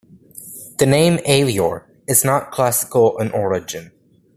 [0.79, 3.91] The name "Avior" is not classical in origin.